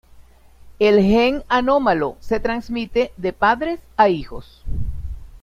El 0.79 0.99
gen 1.03 1.43
anómalo 1.47 2.17
se 2.21 2.39
transmite 2.39 3.11
de 3.17 3.33
padres 3.33 3.81
a 3.97 4.09
hijos. 4.09 4.63